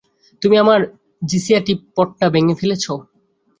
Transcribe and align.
তুমি 0.41 0.55
আমার 0.57 0.79
জিশিয়া 1.21 1.59
টি-পটটা 1.65 2.25
ভেঙে 2.33 2.55
ফেলেছো। 2.61 2.93